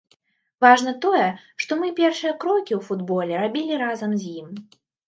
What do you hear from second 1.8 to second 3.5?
мы першыя крокі ў футболе